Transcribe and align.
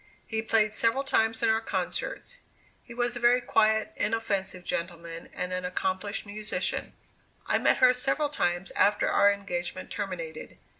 He 0.25 0.41
played 0.41 0.73
several 0.73 1.03
times 1.03 1.43
in 1.43 1.49
our 1.49 1.61
concerts. 1.61 2.39
He 2.81 2.91
was 2.91 3.15
a 3.15 3.19
very 3.19 3.39
quiet, 3.39 3.93
inoffensive 3.95 4.65
gentleman, 4.65 5.29
and 5.31 5.53
an 5.53 5.63
accomplished 5.63 6.25
musician. 6.25 6.93
I 7.45 7.59
met 7.59 7.77
her 7.77 7.93
several 7.93 8.29
times 8.29 8.71
after 8.71 9.11
our 9.11 9.31
engagement 9.31 9.91
terminated. 9.91 10.57